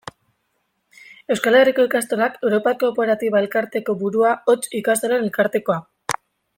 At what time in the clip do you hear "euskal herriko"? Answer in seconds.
1.35-1.85